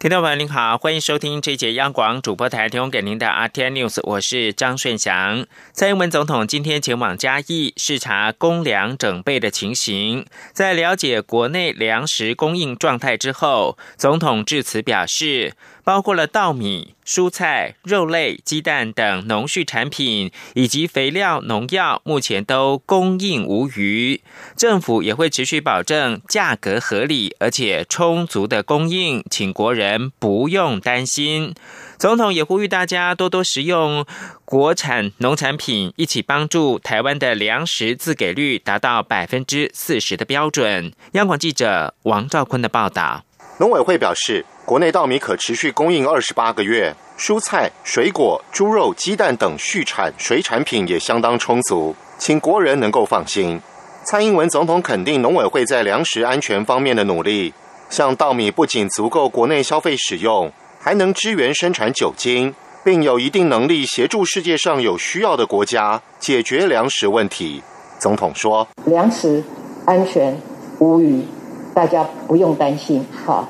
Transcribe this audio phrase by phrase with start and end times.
[0.00, 5.44] 听众朋友您好，欢迎收听这一节央广主播台提供给您的 RT News，我是张顺祥。
[5.74, 10.24] 蔡英文总统今天前往嘉义视察公粮整备的情形，
[10.54, 15.52] 在了解国内粮食供应状态之后，总统致辞表示。
[15.84, 24.20] 包括了稻米、蔬菜、肉类、鸡蛋等农畜产品，以及肥料、农药，目前都供应无余。
[24.56, 31.54] 政府也会持续保证价格合理而且充足的供应，请国人不用担心。
[31.98, 34.06] 总统也呼吁大家多多食用
[34.44, 40.92] 国产农产品，一起帮助台湾的粮食自给率达到百分之四十的标准。
[41.12, 43.24] 央广记者王兆坤的报道。
[43.60, 44.44] 农委会表示。
[44.64, 53.60] 国内稻米可持续供应二十八个月，蔬菜、水果、猪肉、鸡蛋等畜产水产品也相当充足，请国人能够放心。
[54.04, 57.52] 蔡英文总统肯定农委会在粮食安全方面的努力，
[57.88, 67.60] 像稻米不仅足够国内消费使用，还能支援生产酒精，并有一定能力协助世界上有需要的国家解决粮食问题。
[67.98, 69.42] 总统说：“粮食
[69.84, 70.40] 安全
[70.78, 71.26] 无虞，
[71.74, 73.44] 大家不用担心。”哈。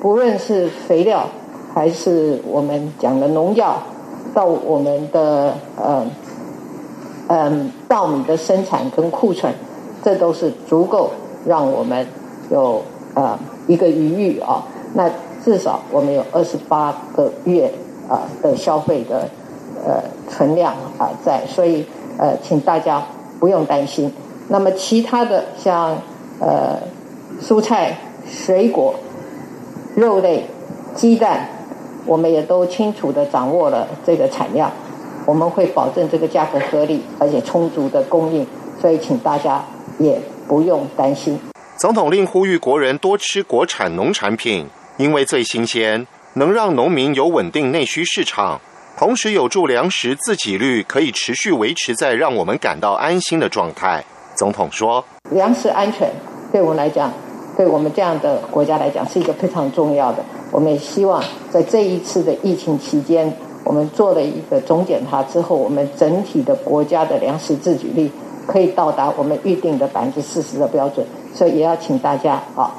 [0.00, 1.26] 不论是肥料，
[1.72, 3.76] 还是我们讲的农药，
[4.34, 6.04] 到我们的呃
[7.28, 9.54] 嗯稻米的生产跟库存，
[10.02, 11.10] 这都是足够
[11.46, 12.04] 让我们
[12.50, 12.82] 有
[13.14, 14.64] 呃一个余裕啊。
[14.94, 15.08] 那
[15.44, 17.72] 至少我们有二十八个月
[18.08, 19.28] 啊的消费的
[19.86, 21.86] 呃存量啊在，所以
[22.18, 23.00] 呃请大家
[23.38, 24.12] 不用担心。
[24.48, 25.96] 那么其他的像
[26.40, 26.76] 呃
[27.42, 28.94] 蔬菜、水果。
[29.94, 30.46] 肉类、
[30.94, 31.46] 鸡蛋，
[32.06, 34.72] 我们也都清楚的掌握了这个产量，
[35.26, 38.46] 我们会保证这个价格合理而且充足的供应，
[38.80, 39.62] 所以请大家
[39.98, 40.18] 也
[40.48, 41.38] 不用担心。
[41.76, 48.58] 总统令呼吁国人多吃国产农产品，因为最新鲜，能让农民有稳定内需市场，
[48.96, 54.02] 同时有助粮食自给率可以持续维持在让我们感到安心的状态。
[54.34, 56.10] 总统说：“粮食安全
[56.50, 57.12] 对我们来讲。”
[57.56, 60.24] 对我们这样的国家来讲，是一个非常重要的。
[60.50, 63.32] 我们也希望在这一次的疫情期间，
[63.64, 68.10] 我们做了一个总检查之后，我们整体的国家的粮食自给率
[68.46, 71.06] 可以到达我们预定的百分之四十的标准。
[71.34, 72.70] 所以也要请大家啊，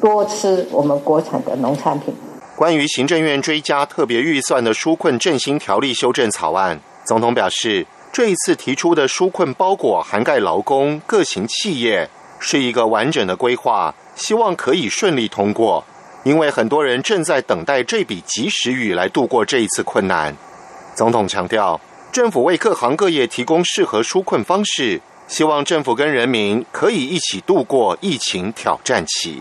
[0.00, 2.14] 多吃我们国产的农产品。
[2.56, 12.08] 关于行政院追加特别预算的纾困振兴条例修正草案，总统表示，这一次提出的纾困包裹涵盖劳工、各型企业，
[12.40, 13.94] 是一个完整的规划。
[14.16, 15.84] 希望可以顺利通过，
[16.24, 20.36] 因为很多人正在等待这笔及时雨来度过这一次困难。
[20.94, 21.80] 总统强调，
[22.12, 29.40] 政府为各行各业提供适合纾困方式，希望政府跟人民可以一起度过疫情挑战期。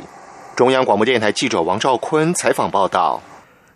[0.55, 3.21] 中央广播电台记者王兆坤采访报道。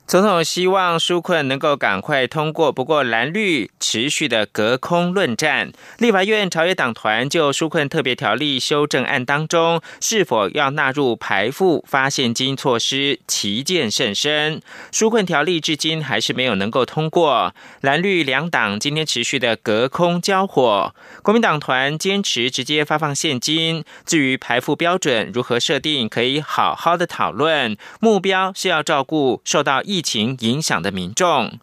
[0.05, 5.71] 总统希望纾困能够赶快通过，不过蓝绿持续的隔空论战。
[5.97, 14.61] 立法院朝野党团就纾困特别条例修正案当中，是否要纳入排付发现金措施，旗舰甚深。
[14.91, 20.93] 纾困条例至今还是没有能够通过，蓝绿两党今天持续的隔空交火。
[21.23, 27.75] 国民党团坚持直接发放现金，至于排付标准如何设定，可以好好的讨论。
[27.99, 31.59] 目标是要照顾受到疫疫情影响的民众，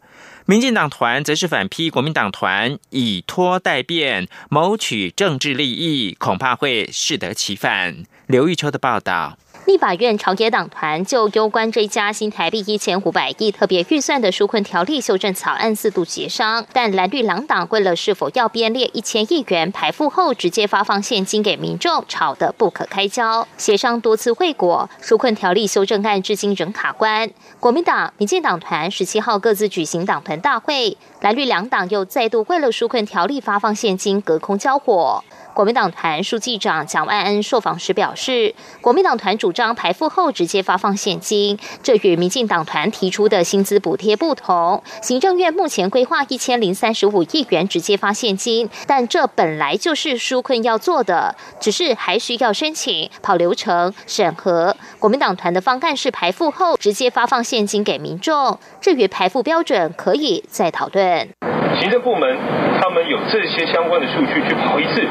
[0.47, 8.05] 民进党团则是反批国民党团以拖代变，谋取政治利益，恐怕会适得其反。
[8.29, 9.37] 刘玉秋的报道。
[9.71, 23.47] 立法院朝野党团就攸关追加新台币一千五百亿特别预算的纾困条例修正草案四度协商，但蓝绿两党为了是否要编列一千亿元排付后直接发放现金给民众，吵得不可开交。
[23.57, 27.31] 协商多次未果，纾困条例修正案至今仍卡关。
[27.61, 35.23] 国民党、民进党团十七号各自举行党团大会，蓝绿两党又再度为了纾困条例发放现金隔空交火。
[35.53, 44.83] 国民党团书记长蒋万安受访时表示，国民党团主张排付后直接发放现金，这与民进党团提出的薪资补贴不同。
[45.03, 54.77] 行政院目前规划一千零三十五亿元直接发现金，但这本来就是纾困要做的，只是还需要申请、跑流程、审核。
[54.99, 61.60] 国民党团的方案是排付后直接发放现金给民众，至于排付标准可以再讨论。
[61.81, 62.37] 行政部门
[62.81, 65.03] 他们有这些相关的数据去跑一次，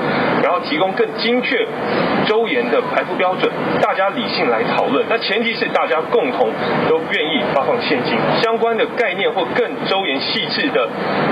[0.44, 1.66] 然后提供更精确、
[2.28, 3.52] 周延的排布标准，
[3.82, 5.04] 大家理性来讨论。
[5.10, 6.52] 那前提是大家共同
[6.88, 10.88] 都愿意发放现金相关的概念或更周延细致的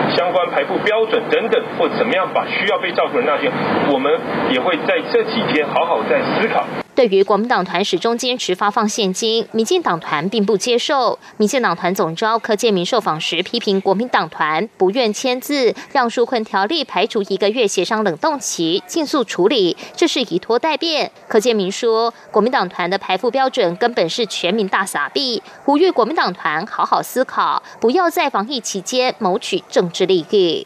[0.10, 3.52] 相关排布标准等等，或怎么样把需要被照顾的那些，
[3.92, 4.20] 我们
[4.50, 6.66] 也会在这几天好好再思考。
[6.98, 11.20] 对于国民党团始终坚持发放现金，民进党团并不接受。
[11.38, 21.12] 民进党团总召柯建明受访时批评国民党团不愿签字，让纾困条例排除一个月协商冷冻期，尽速处理，这是以拖待变。
[21.28, 30.66] 柯建明说，国民党团的排付标准根本是全民大撒币，呼吁国民党团好好思考，不要在防疫期间谋取政治利益。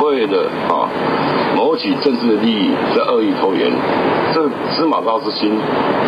[0.00, 1.29] 会的啊。
[1.80, 3.72] 取政治的利益，在恶意拖延，
[4.34, 5.58] 这司马昭之心，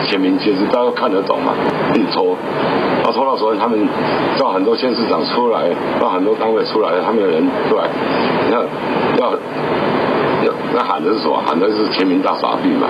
[0.04, 1.54] 显明皆知，大家都看得懂嘛。
[1.94, 2.36] 你抽，
[3.02, 3.88] 然后抽到时候，他们
[4.36, 7.88] 叫很多县市长出来，让很多单位出来，他们的人出来，
[8.46, 8.62] 你看
[9.18, 9.32] 要
[10.74, 11.42] 那喊的是什么？
[11.46, 12.88] 喊的是全民大傻逼嘛。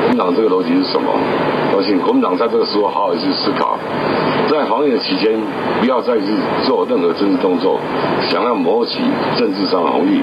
[0.00, 1.12] 国民党这个逻辑是什么？
[1.76, 3.78] 我信国民党在这个时候好好去思考。
[4.50, 5.38] 在防疫期间，
[5.80, 6.26] 不要再去
[6.66, 7.78] 做任何政治动作，
[8.28, 8.98] 想要谋取
[9.38, 10.20] 政治上的红利，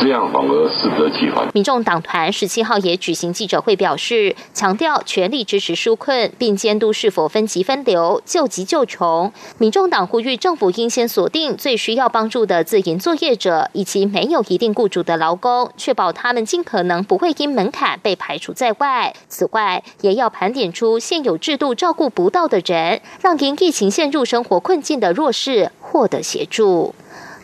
[0.00, 1.46] 这样反而适得其反。
[1.54, 9.32] 民众党团十七号也举行记者会，表示强调全力支持纾困，并监督是否分级分流、救急救穷。
[9.58, 19.14] 民众党呼吁政府应先锁定最需要帮助的自营作业者以及没有一定雇主的劳工，确保他们尽可能不会因门槛被排除在外。
[19.28, 26.94] 此外，也要盘点出现有制度照顾不到的人，让因疫情陷入生活困境的弱势获得协助。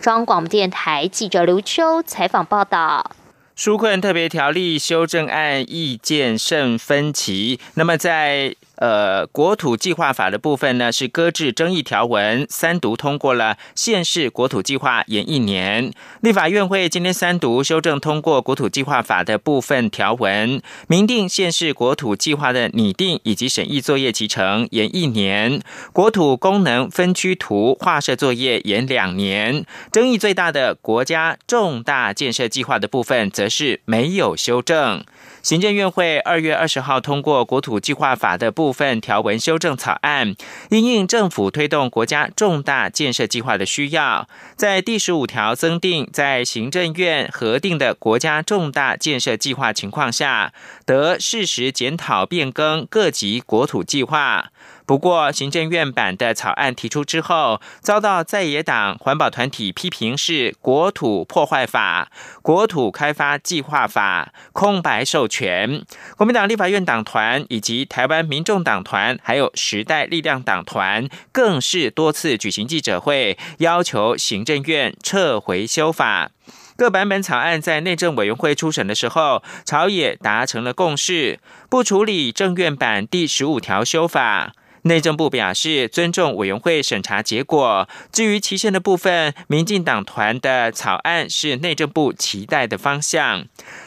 [0.01, 3.13] 中央广播电台记者刘秋采访报道。
[3.57, 7.61] 纾困特别条例修正案意见甚分歧。
[7.75, 15.91] 那么在呃，国土计划法的部分呢是搁置争议条文，三读通过了县市国土计划延一年。
[16.21, 25.63] 立法院会今天三读修正通过国土计划法的部分条文，明定县市国土计划的拟定以及审议作业期程延一年，
[25.95, 29.65] 国土功能分区图划设作业延两年。
[29.91, 35.03] 争议最大的国家重大建设计划的部分，则是没有修正。
[35.45, 40.35] 行政院会二月二十号通过国土计划法的部分条文修正草案，
[40.71, 44.27] 因应政府推动国家重大建设计划的需要，
[44.57, 50.55] 在第十五条增订，在行政院核定的国家重大建设计划情况下，
[50.87, 54.47] 得适时检讨变更各级国土计划。
[54.87, 62.11] 不过，行政院版的草案提出之后，遭到在野党环保团体批评是国土破坏法、
[62.43, 65.83] 国土开发计划法空白授权。
[66.19, 76.31] 国民党立法院党团以及台湾民众党团，还有时代力量党团，更是多次举行记者会，要求行政院撤回修法。
[76.77, 81.39] 各版本草案在内政委员会初审的时候，朝野达成了共识，
[81.71, 84.53] 不处理政院版第十五条修法。
[84.85, 87.89] 内政部表示尊重委员会审查结果。
[88.13, 93.47] 至于期限的部分，民进党团的草案是内政部期待的方向。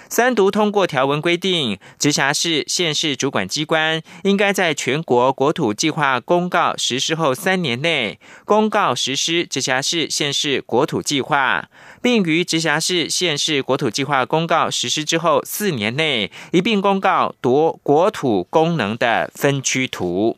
[0.10, 11.70] 三读通过条文规定，直辖市、县市主管机关应该在全国国土计划公告实施后三年内，公告实施直辖市、县市国土计划，
[12.02, 20.38] 并于直辖市、县市国土计划公告实施之后四年内，一并公告夺国土功能的分区图。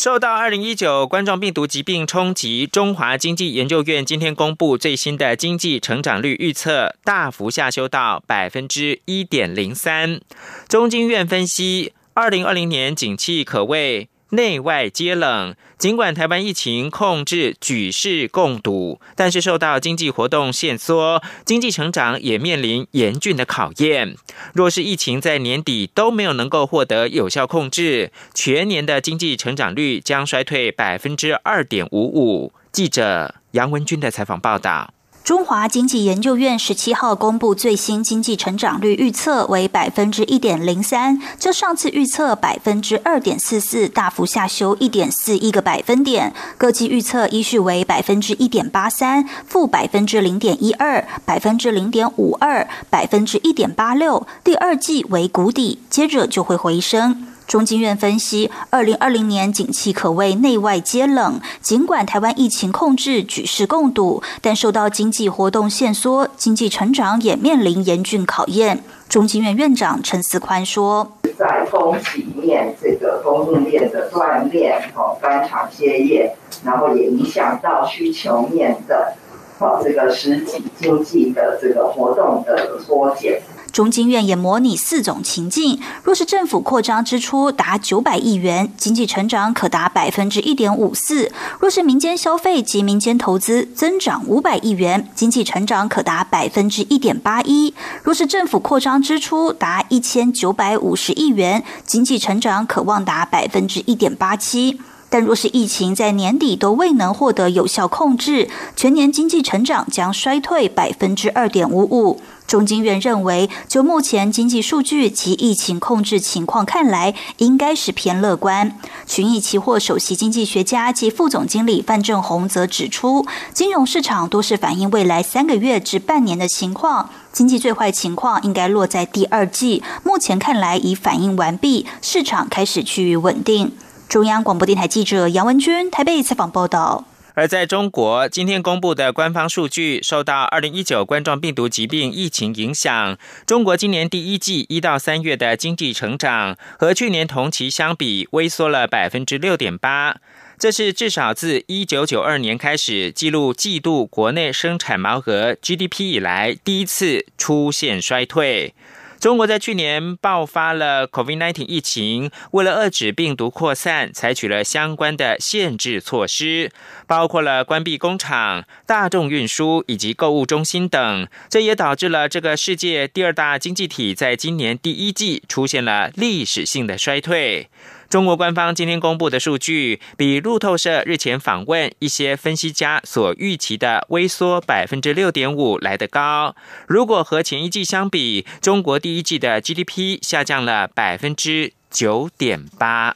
[0.00, 10.18] 受到二零一九冠状病毒疾病冲击，中华经济研究院今天公布最新的经济成长率预测，大幅下修到百分之一点零三。
[10.66, 14.08] 中经院分析，二零二零年景气可谓。
[14.30, 24.16] 内外皆冷，尽管台湾疫情控制举世共睹，但是受到经济活动限缩，经济成长也面临严峻的考验。
[24.54, 32.52] 若是疫情在年底都没有能够获得有效控制，全年的经济成长率将衰退百分之二点五五。
[32.70, 34.94] 记者杨文军的采访报道。
[35.30, 46.34] 中华经济研究院十七号公布最新经济成长率预测为百分之一点零三，较上次预测百分之二点四四大幅下修一点四一个百分点。
[46.58, 54.26] 各季预测依序为百分之一点八三、负百分之零点一二、百分之零点五二、百分之一点八六。
[54.42, 57.29] 第二季为谷底，接着就会回升。
[57.50, 61.40] 中经院分析，二零二零年景气可谓内外皆冷。
[61.60, 68.84] 尽管台湾疫情控制举世共睹，但受到经济活动限缩，经济成长也面临严峻考验。
[69.08, 76.32] 中经院院长陈思宽说：“在供给面，这个供应链的断裂，哦，翻厂歇业，
[76.64, 79.14] 然后也影响到需求面的，
[79.60, 83.40] 哦，这个实体经济的这个活动的缩减。”
[83.72, 104.80] 中经院也模拟四种情境：若是政府扩张支出达九百亿元，经济成长可达百分之一点五四；若是民间消费及民间投资增长五百亿元，经济成长可达百分之一点八一；若是政府扩张支出达一千九百五十亿元，经济成长可望达百分之一点八七。
[105.10, 112.22] 但若是疫情在年底都未能获得有效控制，全年经济成长将衰退百分之二点五五。
[112.46, 118.76] 中经院认为，就目前经济数据及疫情控制情况看来，应该是偏乐观。
[119.06, 129.84] 群益期货首席经济学家及副总经理范正宏则指出，金融市场多是反映未来三个月至半年的情况，经济最坏情况应该落在第二季。
[130.02, 133.72] 目前看来已反映完毕，市场开始趋于稳定。
[134.10, 137.04] 中央广播电台记者杨文君台北采访报道。
[137.34, 150.16] 而在中国，今天公布的官方数据，受到二零一九冠状病毒疾病疫情影响，中国今年第一季一到三月的经济成长和去年同期相比，微缩了百分之六点八。
[150.58, 158.74] 这是至少自一九九二年开始记录季度国内生产毛额 GDP 以来，第一次出现衰退。
[159.20, 166.70] 中国在去年爆发了 COVID-19 疫情，为了遏制病毒扩散，采取了相关的限制措施，
[167.06, 171.28] 包括了关闭工厂、大众运输以及购物中心等。
[171.50, 177.68] 这也导致了这个世界第二大经济体在今年第一季出现了历史性的衰退。
[178.10, 186.56] 中国官方今天公布的数据，比路透社日前访问一些分析家所预期的微缩百分之六点五来得高。
[186.88, 193.14] 如果和前一季相比，中国第一季的 GDP 下降了百分之九点八。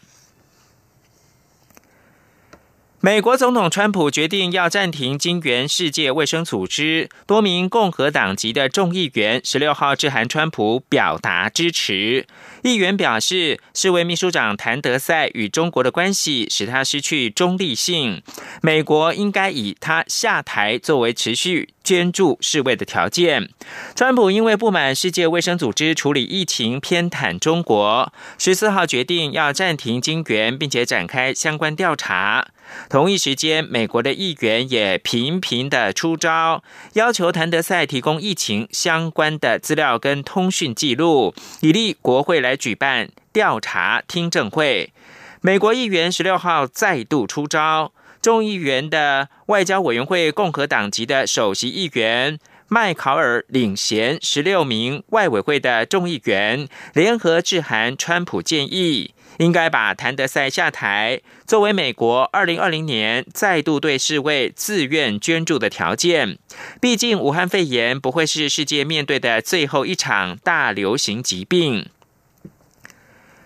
[3.01, 12.27] 美国总统川普决定要暂停金援世界卫生组织，多名共和党籍的众议员十六号致函川普表达支持。
[12.65, 18.23] 议员表示，世卫秘书长谭德赛与中国的关系使他失去中立性，
[18.63, 21.75] 美国应该以他下台作为持续。
[21.85, 23.51] 捐助世卫的条件。
[23.95, 32.49] 川普因为不满世界卫生组织处理疫情偏袒中国，十四号决定要暂停金援，并且展开相关调查。
[32.89, 44.93] 同一时间，美国的议员也频频的出招，要求谭德赛提供疫情相关的资料跟通讯记录，以利国会来举办调查听证会。
[45.41, 47.93] 美国议员十六号再度出招。
[48.23, 66.39] 众议员的外交委员会共和党籍的首席议员麦考尔领衔十六名外委会的众议员联合致函川普，建议应该把谭德赛下台作为美国二零二零年再度对世卫自愿捐助的条件。
[66.81, 71.91] 毕竟，武汉肺炎不会是世界面对的最后一场大流行疾病。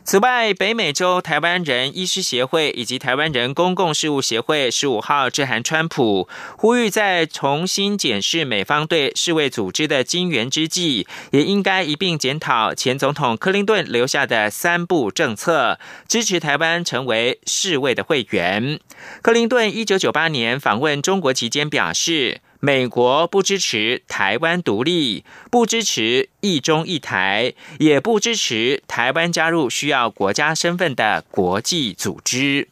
[0.08, 18.80] 此外，北美洲台湾人医师协会以及台湾人公共事务协会十五号致函川普，呼吁在重新检视美方对世卫组织的金援之际，也应该一并检讨前总统克林顿留下的三步政策，支持台湾成为世卫的会员。
[19.20, 22.40] 克林顿一九九八年访问中国期间表示。
[22.60, 32.68] 美国不支持台湾独立，不支持一中一台，也不支持台湾加入需要国家身份的国际组织。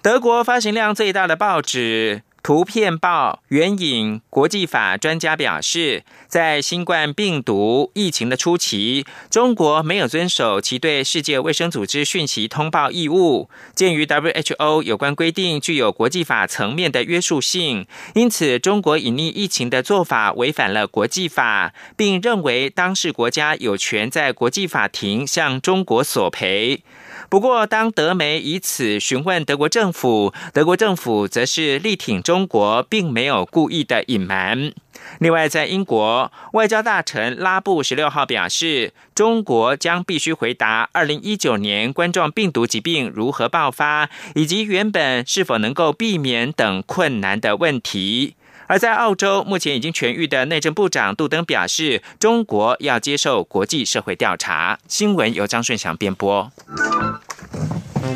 [0.00, 2.22] 德国发行量最大的报纸。
[2.42, 13.48] 图片报援引国际法专家表示，在新冠病毒疫情的初期，中国没有遵守其对世界卫生组织讯息通报义务。
[13.76, 26.82] 鉴于 WHO 有关规定具有国际法层面的约束性，因此中国隐匿疫情的做法违反了国际法，并认为当事国家有权在国际法庭向中国索赔。
[27.32, 34.74] 不过，当德媒以此询问德国政府，德国政府则是力挺中国，并没有故意的隐瞒。
[35.18, 48.34] 另外，在英国，外交大臣拉布十六号表示，中国将必须回答二零一九年冠状病毒疾病如何爆发，以及原本是否能够避免等困难的问题。
[48.66, 54.78] 而在澳洲，目前已经痊愈的内政部长杜登表示，中国要接受国际社会调查。
[54.88, 56.50] 新闻由张顺祥编播。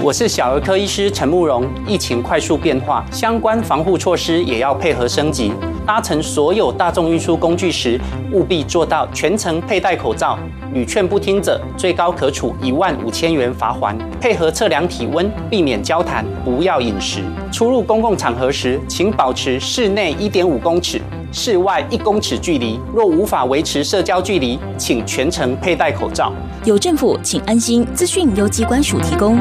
[0.00, 1.69] 我是小儿科医师陈慕容。
[1.87, 5.53] 疫情快速变化，相关防护措施也要配合升级。
[5.87, 8.00] 搭乘所有大众运输工具时，
[8.33, 10.38] 务必做到全程佩戴口罩。
[10.76, 13.97] 屡劝不听者，最高可处一万五千元罚锾。
[14.21, 17.23] 配合测量体温，避免交谈，不要饮食。
[17.50, 21.00] 出入公共场合时，请保持室内一点五公尺。
[21.33, 22.78] 室外一公尺距离。
[22.95, 26.30] 若无法维持社交距离，请全程佩戴口罩。
[26.66, 27.83] 有政府，请安心。
[27.95, 29.38] 资讯由机关署提供。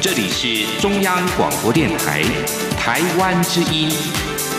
[0.00, 2.24] 这里是中央广播电台
[2.76, 3.88] 台湾之音，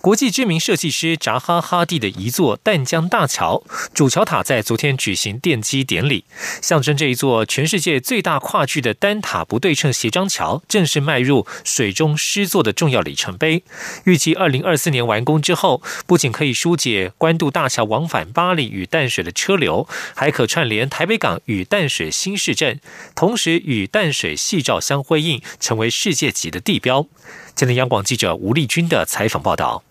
[0.00, 6.24] 国际知名设计师扎哈·哈蒂的一座淡江大桥主桥塔在昨天举行奠基典礼，
[6.62, 13.62] 象征这一座全世界最大跨距的单塔不对称斜张桥正式迈入水中诗作的重要里程碑。
[14.04, 22.80] 预计二零二四年完工之后，不仅可以疏解关渡大桥往返巴黎与淡水的车流，还可串联台北港与淡水新市镇，
[23.14, 27.06] 同时与淡水夕照相辉映，成为世界级的地标。
[27.54, 29.84] 今天央广记者吴丽君的采访报道。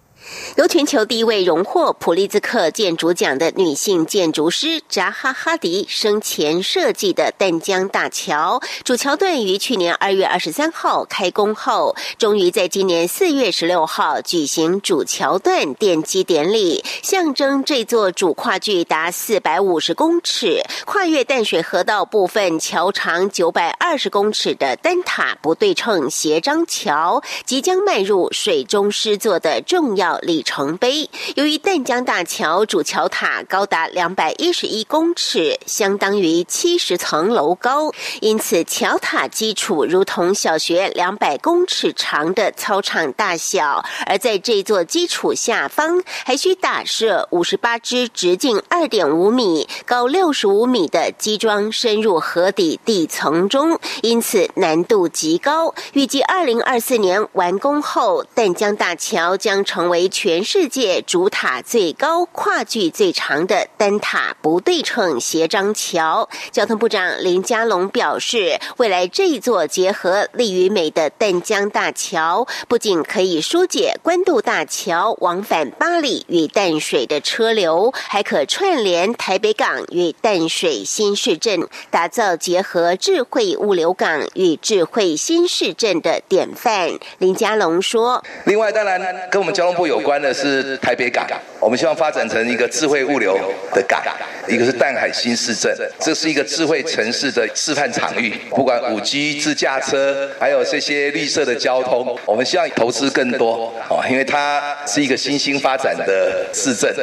[0.58, 30.19] 由全球第一位荣获普利兹克建筑奖的女性建筑师扎哈·哈迪生前设计的淡江大桥主桥段，于去年二月二十三号开工后，终于在今年四月十六号举行主桥段奠基典礼，象征这座主跨距达四百五十公尺、跨越淡水河道部分桥长九百二十公尺的单塔不对称斜张桥，即将迈入水中诗作的重要。
[30.22, 31.10] 里程碑。
[31.36, 43.86] 由于淡江大桥主桥塔高达两百一十一公尺，相当于七十层楼高，因此桥塔基础如同小学两百公尺长的操场大小。
[44.06, 55.74] 而在这座基础下方，还需打设五十八支直径二点五米、高六十五米的基桩，深入河底地层中，因此难度极高。
[55.94, 60.09] 预计二零二四年完工后，淡江大桥将成为。
[60.10, 86.98] 全世界主塔最高、跨距最长的单塔不对称斜张桥，交通部长林佳龙表示，未来这一座结合利与美的淡江大桥，不仅可以疏解关渡大桥往返巴黎与淡水的车流，还可串联台北港与淡水新市镇，打造结合智慧物流港与智慧新市镇的典范。
[87.20, 91.28] 林佳龙说：“另外，当然跟我们交通部有。”有关的是台北港，
[91.60, 93.38] 我们希望发展成一个智慧物流
[93.74, 94.02] 的港，
[94.48, 98.34] 一个是淡海新市镇，这是一个智慧城市的示范场域。
[98.52, 106.96] 不管五 G、自驾车，还有这些绿色的交通，我们希望投资更多哦，因为它是一个新兴发展的市镇。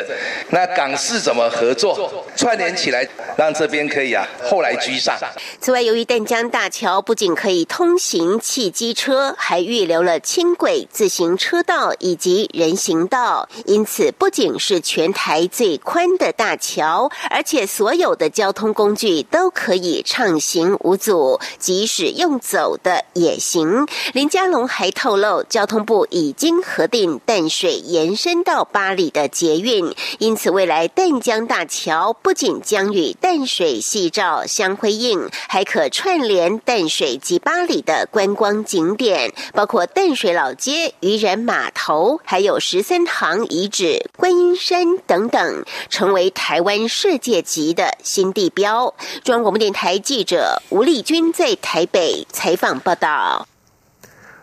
[0.48, 3.06] 那港市怎么合作串联起来，
[3.36, 5.14] 让这边可以啊后来居上？
[5.60, 12.74] 此外，由于淡江大桥不仅可以通行汽机车，还预留了轻轨、自行车道以及人。
[12.76, 23.86] 行道，因此不仅是全台最宽的大桥，而且所有的交通工具都可以畅行无阻，即使用走的也行。
[24.12, 48.92] 林佳龙还透露，交通部已经核定淡水延伸到巴黎的捷运，因此未来淡江大桥不仅将与淡水夕照相辉映，还可串联淡水及巴黎的观光景点，包括淡水老街、渔人码头，还有十三行遗址、观音山等等，成为台湾世界级的新地标。
[49.22, 53.46] 中央广播电台记者吴丽君在台北采访报道。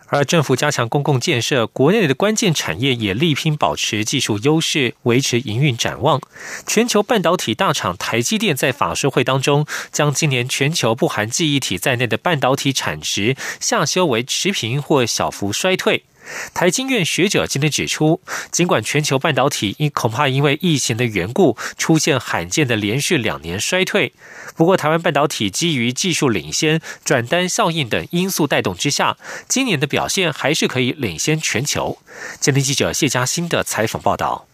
[0.06, 6.18] 而政府加强公共建设，国内的关键产业也力拼保持技术优势，维持营运展望。
[6.66, 16.04] 全球半导体大厂台积电在法说会当中，将今年全球不含记忆体在内的半导体产值下修为持平或小幅衰退。
[16.52, 24.12] 台经院学者今天指出，尽管全球半导体因恐怕因为疫情的缘故出现罕见的连续两年衰退，
[24.56, 29.16] 不过台湾半导体基于技术领先、转单效应等因素带动之下，
[29.48, 31.98] 今年的表现还是可以领先全球。
[32.40, 34.46] 今天记者谢嘉欣的采访报道。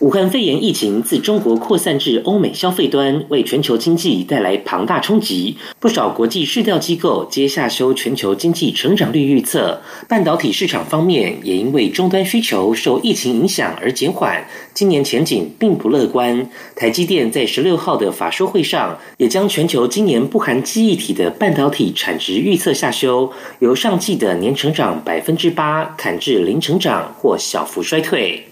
[0.00, 5.56] 武汉肺炎疫情自中国扩散至欧美消费端，为全球经济带来庞大冲击。
[5.78, 9.80] 不少国际市调机构皆下修全球经济成长率预测。
[10.08, 16.50] 半导体市场方面，也因为终端需求受疫情影响而减缓，今年前景并不乐观。
[16.74, 23.30] 台积电在十六号的法说会上，也将全球今年不含记忆体的半导体产值预测下修，
[23.60, 28.44] 由上季的年成长百分之八砍至零成长或小幅衰退。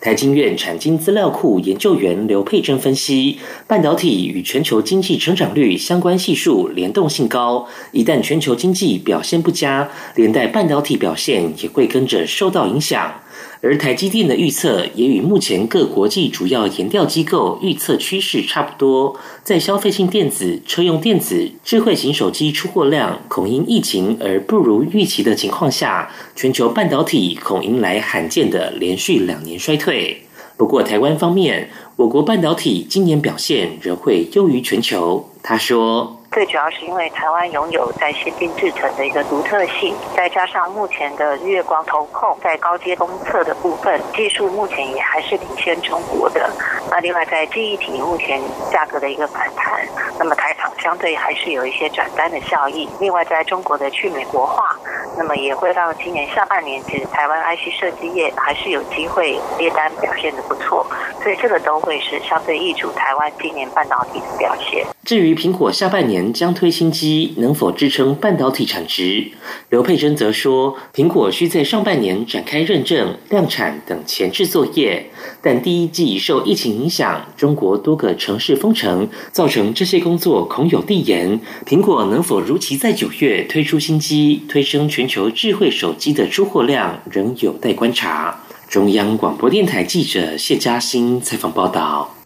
[0.00, 13.20] 台经院产经资料库研究员刘佩珍分析，半导体与全球经济成长率相关系数联动性高，一旦全球经济表现不佳，连带半导体表现也会跟着受到影响。
[13.60, 30.22] 而台积电的预测也与目前各国际主要研调机构预测趋势差不多，在消费性电子、车用电子、智慧型手机出货量恐因疫情而不如预期的情况下，全球半导体恐迎来罕见的连续两年衰退。
[30.56, 35.28] 不过，台湾方面，我国半导体今年表现仍会优于全球。
[35.42, 36.17] 他说。
[36.30, 46.48] 最主要是因为台湾拥有在先进制程的一个独特性，再加上目前的月光投控在高阶公测的部分技术，目前也还是领先中国的。
[46.90, 49.80] 那另外在记忆体目前价格的一个反弹，
[50.18, 52.88] 那么台厂相对还是有一些转单的效益。
[53.00, 54.76] 另外在中国的去美国化，
[55.16, 60.86] 那么也会让今年下半年其实台湾 IC 设计业还是有机会接单表现的不错，
[61.22, 64.86] 所以这个都会是相对易主台湾今年半导体的表现。
[65.08, 69.28] 至于苹果下半年将推新机，能否支撑半导体产值？
[69.70, 75.06] 刘佩珍则说，苹果需在上半年展开认证、量产等前置作业，
[75.40, 81.40] 但第一季受疫情影响，中国多个城市封城，造成这些工作恐有递延。
[81.64, 88.44] 苹果能否如期在九月推出新机，推升全球智慧手机的出货量，仍有待观察。
[88.68, 92.17] 中央广播电台记者谢嘉欣采访报道。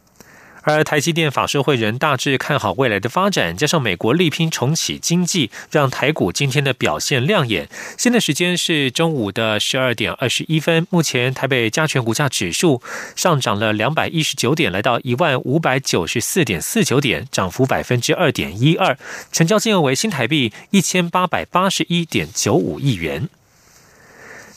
[0.62, 7.68] 而台积电法社会人大致看好未来的发展，加上美国力拼重启经济，让台股今天的表现亮眼。
[7.98, 12.80] 现在时间是中午的十二点二十一分，目前台北加权股价指数
[13.16, 18.96] 上涨了两百一十九点，来到一万五百九十四点四九点，涨幅百分之二点一二，
[19.32, 23.28] 成交金额为新台币一千八百八十一点九五亿元。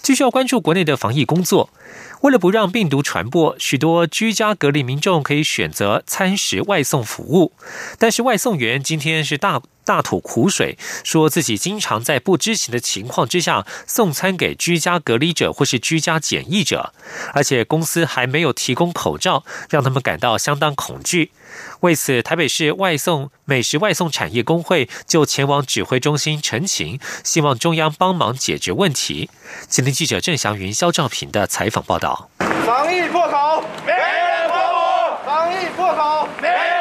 [0.03, 1.71] 继续要关注国内的防疫工作。
[2.21, 7.53] 为了不让病毒传播，许多居家隔离民众可以选择餐食外送服务，
[7.99, 9.61] 但是外送员今天是大。
[9.85, 16.91] 大吐苦水，说自己经常在不知情的情况之下送餐给居家隔离者或是居家检疫者，
[17.33, 21.29] 而且公司还没有提供口罩，让他们感到相当恐惧。
[21.81, 29.29] 为此，台北市外送美食外送产业工会就前往指挥中心陈情，希望中央帮忙解决问题。
[29.69, 32.29] 今天记者郑祥云、肖兆平的采访报道。
[32.65, 36.74] 防疫破口，没人管我；防疫破口，没人。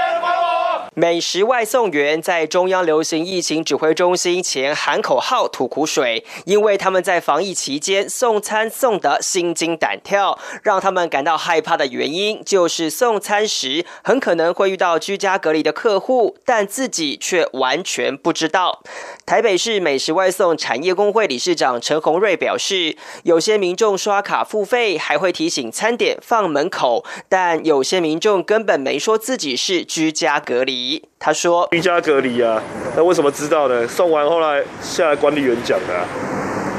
[0.96, 10.38] 美食外送员在中央流行疫情指挥中心前喊口号、吐苦水，因为他们在防疫期间送餐送得心惊胆跳。
[10.62, 18.80] 让他们感到害怕的原因，就是送餐时很可能会遇到居家隔离的客户，但自己却完全不知道。
[19.26, 30.83] 台北市美食外送产业工会理事长陈宏瑞表示，有些民众刷卡付费，还会提醒餐点放门口，但有些民众根本没说自己是居家隔离。
[31.18, 32.62] 他说：“居家隔离啊，
[32.96, 33.86] 那为什么知道呢？
[33.88, 35.86] 送完后来下来管理员讲的。”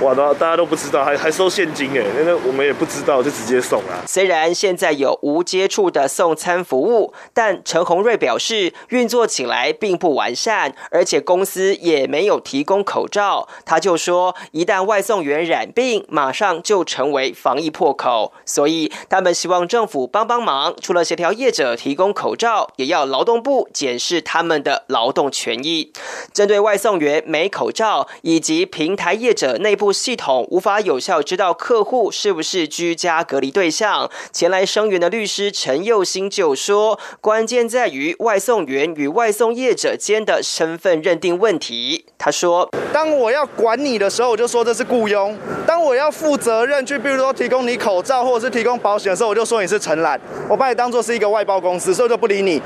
[0.05, 4.03] 哇，大家都不知道，还还收现金哎，那我们也不知道，就直接送了。
[4.05, 13.47] 虽然现在有无接触的送餐服务，但陈宏瑞表示运作起来并不完善，而且公司也没有提供口罩。
[13.65, 25.91] 他就说，一旦外送员染病，马上就成为防疫破口，所以他们希望政府帮帮忙，除了协调业者提供口罩，也要劳动部检视他们的劳动权益。
[26.31, 29.94] 针对外送员没口罩以及平台业者内部。
[29.95, 34.09] 系统无法有效知道客户是不是居家隔离对象。
[34.31, 45.33] 前来声援的律师陈佑兴就说：“关键在于外送员与外送业者间的身份认定问题。”他说：“当我要管你的时候，我就说这是雇佣；
[45.65, 50.19] 当我要负责任去，比如说提供你口罩或者是提供保险的时候，我就说你是承揽。
[50.49, 52.61] 我把你当做是一个外包公司，所以就不理你。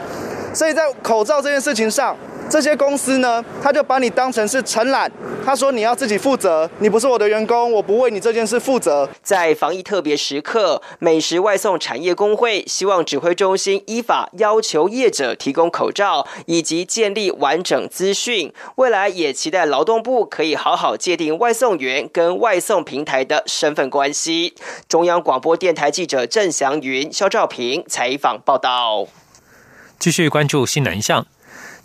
[0.54, 2.18] 所以在口罩这件事情上。”
[2.50, 5.10] 这些公司呢，他就把你当成是承揽，
[5.46, 9.08] 他说你要自己负责，你不是我的员工，我不为你这件事负责。
[9.22, 18.52] 在防疫特别时刻，美食外送产业工会希望指挥中心依法要求业者提供口罩，以及建立完整资讯。
[18.76, 24.56] 未来也期待劳动部可以好好界定外送员跟外送平台的身份关系。
[24.88, 29.08] 中央广播电台记者郑祥云、肖兆平采访报道。
[30.00, 31.28] 继续关注新南向。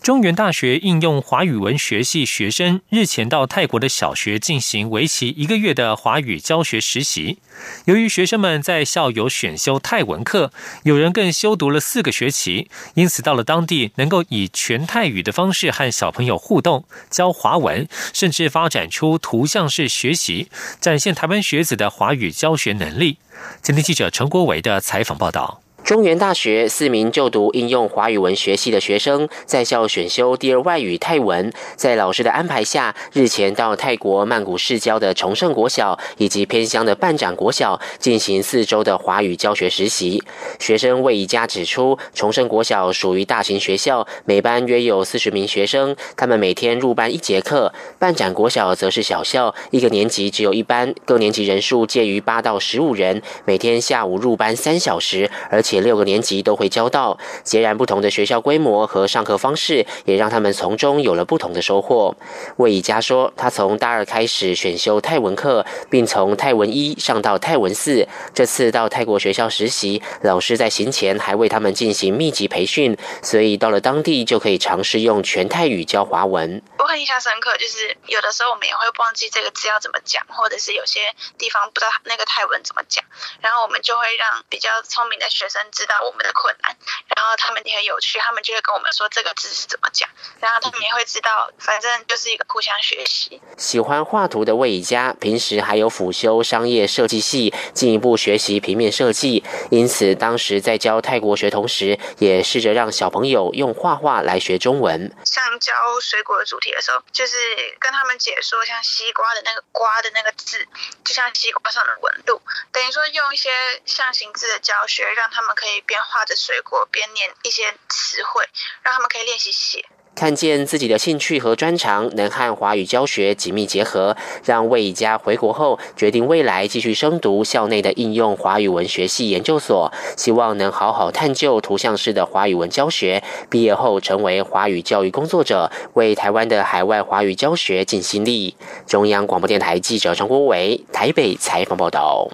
[0.04, 7.38] 中原大学应用华语文学系学生日前到泰国的小学进行为期一个月的华语教学实习。
[7.86, 20.48] 由于学生们在校有选修泰文课，有人更修读了四个学期，因此到了当地能够以全泰语的方式和小朋友互动，教华文，甚至发展出图像式学习，
[20.82, 23.16] 展现台湾学子的华语教学能力。
[23.62, 25.63] 今天记者陈国维的采访报道。
[25.84, 40.22] 中原大学四名就读应用华语文学系的学生在校选修第二外语泰文，在老师的安排下，日前到泰国曼谷市郊的崇圣国小以及偏乡的半展国小进行四周的华语教学实习。
[40.58, 55.73] 学生魏宜佳指出，崇圣国小属于大型学校，每班约有四十名学生，他们每天入班一节课；半展国小则是小校，一个年级只有一班，各年级人数介于八到十五人，每天下午入班三小时，而且。
[55.74, 62.14] 且六个年级都会教到，截然不同的学校规模和上课方式，也让他们从中有了不同的收获。
[62.58, 68.06] 魏以佳说，他从大二开始选修泰文课，并从泰文一上到泰文四。
[68.32, 76.62] 这次到泰国学校实习，老师在行前还为他们进行密集培训，所以到了当地就可以尝试用全泰语教华文。
[76.78, 81.00] 我很印象深刻，就是有的时候我们也会忘记这个字要怎么讲，或者是有些
[81.36, 83.04] 地方不知道那个泰文怎么讲，
[83.40, 85.63] 然后我们就会让比较聪明的学生。
[85.72, 86.76] 知道我们的困难，
[87.14, 90.08] 然后他们也很有趣，他们就会跟我们说这个字是怎么讲，
[90.40, 93.40] 然后他们也会知道，反正就是一个互相学习。
[93.56, 99.42] 喜欢画图的魏佳，平时还有辅修商业设计系，进一步学习平面设计。
[99.70, 105.10] 因此，当时在教泰国学同时，也试着让小朋友用画画来学中文。
[105.24, 105.72] 像教
[106.02, 107.36] 水果的主题的时候，就是
[107.78, 110.66] 跟他们解说，像西瓜的那个“瓜”的那个字，
[111.04, 113.50] 就像西瓜上的纹路，等于说用一些
[113.86, 115.53] 象形字的教学，让他们。
[115.54, 118.44] 可以边画着水果边念一些词汇，
[118.82, 119.84] 让他们可以练习写。
[120.14, 133.24] 看见自己的兴趣和专长能和华语教学紧密结合，让魏家回国后决定未来继续升读校内的应用华语文学系研究所，希望能好好探究图像式的华语文教学。
[133.50, 138.56] 毕业后成为华语教育工作者，为台湾的海外华语教学尽心力。
[138.86, 142.28] 中央广播电台记者张国伟台北采访报道。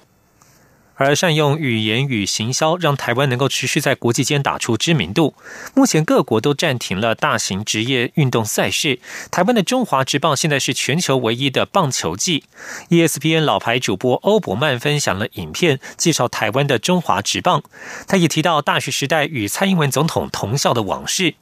[1.03, 5.33] 而善用语言与行销，让台湾能够持续在国际间打出知名度。
[5.73, 8.99] 目前各国都暂停了大型职业运动赛事，
[9.31, 12.43] 台湾的中华职棒现在是全球唯一的棒球季。
[12.89, 17.63] ESPN 老牌主播欧伯曼分享了影片，介绍台湾的中华职棒。
[18.07, 21.35] 他也提到大学时代与蔡英文总统同校的往事。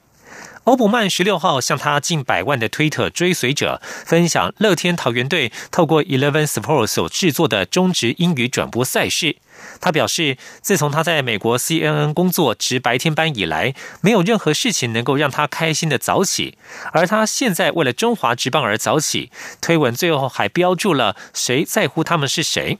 [0.69, 9.37] 欧普曼十六号向他近百万的推特追随者分享乐天桃园队透过 Eleven Sports 所制作的中职英语转播赛事。
[9.81, 16.59] 他表示，自从他在美国 CNN 工作值白天班以来，没有任何事情能够让他开心的早起。
[16.91, 22.77] 而他现在为了中华职棒而早起，推文最后还标注了“谁在乎他们是谁”。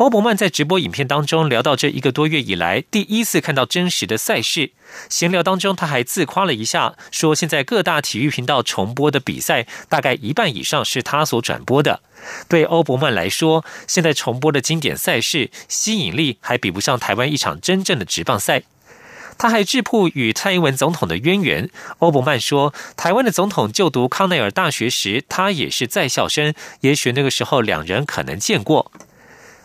[0.00, 4.70] 欧伯曼在直播影片当中聊到这一个多月以来第一次看到真实的赛事。
[5.10, 12.00] 闲聊当中，他还自夸了一下，说现在各大体育频道重播的比赛，大概一半以上是他所转播的。
[12.48, 18.62] 对欧伯曼来说，现在重播的经典赛事吸引力还比不上台湾一场真正的职棒赛。
[19.36, 21.68] 他还质朴与蔡英文总统的渊源。
[21.98, 28.90] 欧伯曼说，台湾的总统就读康奈尔大学时，他也是在校生，也许那个时候两人可能见过。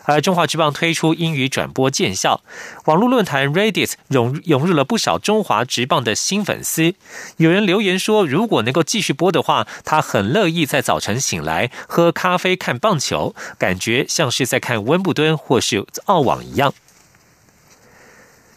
[0.06, 2.40] 而中华职棒推出英语转播见效，
[2.86, 6.94] 网络论坛 Reddit 涌涌入了不少中华职棒的新粉丝。
[7.36, 16.72] 有人留言说，如果能够继续播的话，他很乐意在早晨醒来喝咖啡看棒球，感觉像是在看温布敦或是澳网一样。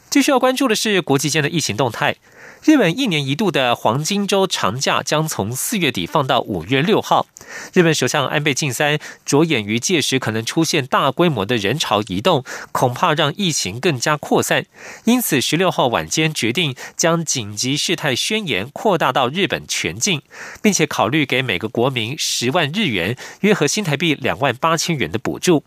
[0.10, 2.16] 继续要关注的是国际间的疫情动态。
[2.64, 7.28] 日本一年一度的黄金周长假将从四月底放到五月六号。
[7.74, 14.66] 日本首相安倍晋三着眼于届时可能出现大规模的人潮移动，恐怕让疫情更加扩散，
[15.06, 20.24] 因此十六号晚间决定将紧急事态宣言扩大到日本全境，
[20.62, 25.64] 并且考虑给每个国民十万日元（约合新台币两万八千元）的补助。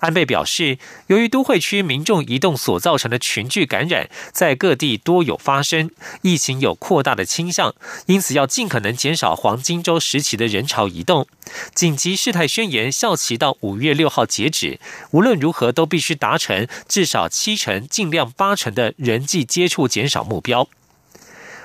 [0.00, 5.90] 安倍表示，由于都会区民众移动所造成的群聚感染，在各地多有发生，
[6.22, 7.74] 疫情有扩大的倾向，
[8.06, 11.26] 因此要尽可能减少黄金周时期的人潮移动。
[11.74, 14.78] 紧急事态宣言效期到五月六号截止，
[15.12, 20.68] 无论如何都必须达成至少七成，尽量八成的人际接触减少目标。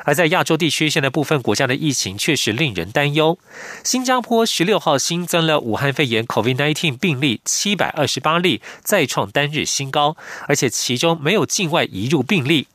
[0.06, 3.38] 而在亚洲地区，现在部分国家的疫情确实令人担忧。
[3.84, 10.15] 新加坡十六号新增了武汉肺炎 （COVID-19） 病例七百二十八例，再创单日新高，
[10.48, 12.68] 而且其中没有境外移入病例。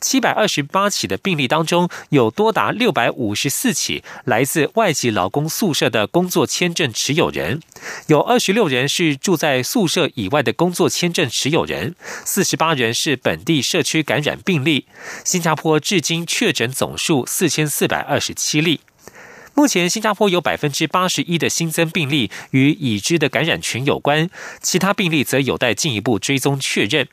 [0.00, 7.60] 七百二十八起的病例当中，有多达六百五十四起来自外籍劳工宿舍的工作签证持有人，
[8.06, 14.86] 有二十六人是住在宿舍以外的工作签证持有人，四十八人是本地社区感染病例。
[15.24, 18.80] 新加坡至今确诊总数四千四百二十七例。
[19.54, 24.28] 目前，新加坡有百分之八十一的新增病例与已知的感染群有关，
[24.60, 27.08] 其他病例则有待进一步追踪确认。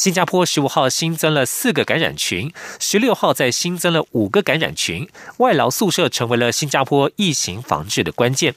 [0.00, 8.54] 新加坡十五号新增了四个感染群，十六号再新增了五个感染群，外劳宿舍成为了新加坡疫情防治的关键。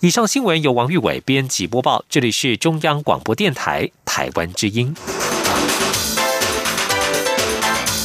[0.00, 4.96] 以上新闻由王玉伟编辑播报，这里是中央广播电台台湾之音。